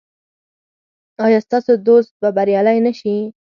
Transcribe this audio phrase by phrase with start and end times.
[1.25, 3.15] ایا ستاسو دوست به بریالی نه شي؟